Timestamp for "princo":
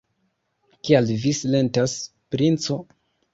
2.37-2.81